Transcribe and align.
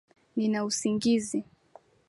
Nina 0.35 0.59
usingizi 0.65 1.39